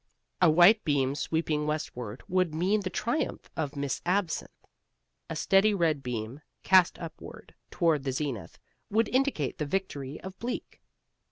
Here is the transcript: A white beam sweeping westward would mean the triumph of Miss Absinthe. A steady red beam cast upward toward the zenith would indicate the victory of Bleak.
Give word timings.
A 0.41 0.49
white 0.49 0.83
beam 0.83 1.13
sweeping 1.13 1.67
westward 1.67 2.23
would 2.27 2.55
mean 2.55 2.79
the 2.81 2.89
triumph 2.89 3.51
of 3.55 3.75
Miss 3.75 4.01
Absinthe. 4.03 4.49
A 5.29 5.35
steady 5.35 5.75
red 5.75 6.01
beam 6.01 6.41
cast 6.63 6.97
upward 6.97 7.53
toward 7.69 8.01
the 8.03 8.11
zenith 8.11 8.57
would 8.89 9.09
indicate 9.09 9.59
the 9.59 9.65
victory 9.67 10.19
of 10.21 10.39
Bleak. 10.39 10.81